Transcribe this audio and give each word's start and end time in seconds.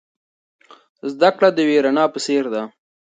زده 1.11 1.29
کړه 1.35 1.49
د 1.53 1.57
یوې 1.65 1.77
رڼا 1.85 2.05
په 2.13 2.19
څیر 2.25 2.45
ده. 2.53 2.61